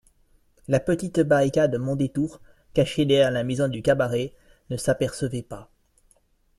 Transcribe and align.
La 0.67 0.79
petite 0.79 1.19
barricade 1.19 1.75
Mondétour, 1.75 2.41
cachée 2.73 3.05
derrière 3.05 3.29
la 3.29 3.43
maison 3.43 3.67
du 3.67 3.83
cabaret, 3.83 4.33
ne 4.71 4.75
s'apercevait 4.77 5.43
pas. 5.43 5.69